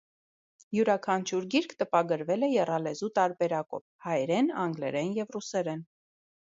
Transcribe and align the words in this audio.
Յուրաքանչյուր 0.77 1.45
գիրք 1.55 1.75
տպագրվել 1.83 2.47
է 2.47 2.51
եռալեզու 2.55 3.13
տարբերակով՝ 3.21 3.87
հայերեն, 4.09 4.53
անգլերեն 4.67 5.17
և 5.23 5.33
ռուսերեն։ 5.39 5.91